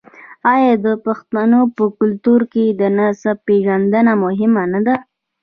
[0.53, 4.95] آیا د پښتنو په کلتور کې د نسب پیژندنه مهمه نه ده؟